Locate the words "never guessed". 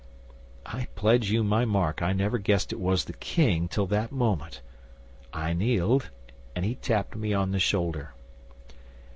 2.11-2.73